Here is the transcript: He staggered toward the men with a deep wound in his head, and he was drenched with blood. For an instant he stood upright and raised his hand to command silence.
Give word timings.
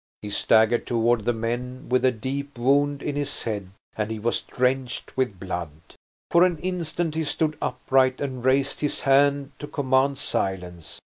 He 0.23 0.31
staggered 0.31 0.87
toward 0.87 1.25
the 1.25 1.31
men 1.33 1.87
with 1.87 2.03
a 2.03 2.11
deep 2.11 2.57
wound 2.57 3.03
in 3.03 3.15
his 3.15 3.43
head, 3.43 3.69
and 3.95 4.09
he 4.09 4.17
was 4.17 4.41
drenched 4.41 5.15
with 5.15 5.39
blood. 5.39 5.69
For 6.31 6.43
an 6.43 6.57
instant 6.57 7.13
he 7.13 7.23
stood 7.23 7.55
upright 7.61 8.19
and 8.19 8.43
raised 8.43 8.79
his 8.79 9.01
hand 9.01 9.51
to 9.59 9.67
command 9.67 10.17
silence. 10.17 10.99